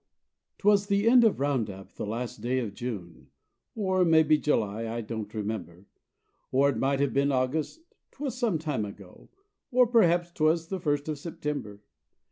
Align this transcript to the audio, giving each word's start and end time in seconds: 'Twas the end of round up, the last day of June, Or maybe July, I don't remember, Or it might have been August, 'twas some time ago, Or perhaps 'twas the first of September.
'Twas 0.57 0.87
the 0.87 1.07
end 1.07 1.23
of 1.23 1.39
round 1.39 1.69
up, 1.69 1.93
the 1.93 2.07
last 2.07 2.41
day 2.41 2.57
of 2.57 2.73
June, 2.73 3.27
Or 3.75 4.03
maybe 4.03 4.35
July, 4.39 4.87
I 4.87 5.01
don't 5.01 5.31
remember, 5.31 5.85
Or 6.51 6.71
it 6.71 6.77
might 6.77 6.99
have 7.01 7.13
been 7.13 7.31
August, 7.31 7.81
'twas 8.09 8.35
some 8.35 8.57
time 8.57 8.83
ago, 8.83 9.29
Or 9.69 9.85
perhaps 9.85 10.31
'twas 10.31 10.69
the 10.69 10.79
first 10.79 11.07
of 11.07 11.19
September. 11.19 11.83